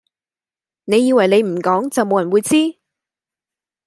[0.85, 2.55] 你以為你唔講就冇人會知？